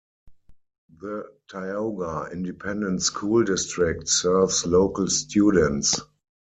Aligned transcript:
The 0.99 1.25
Tioga 1.47 2.31
Independent 2.33 3.03
School 3.03 3.43
District 3.43 4.09
serves 4.09 4.65
local 4.65 5.07
students. 5.07 5.95